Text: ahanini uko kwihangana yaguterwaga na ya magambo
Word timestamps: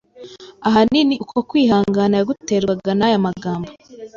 ahanini 0.67 1.15
uko 1.23 1.37
kwihangana 1.49 2.13
yaguterwaga 2.19 2.91
na 2.99 3.07
ya 3.13 3.19
magambo 3.25 3.69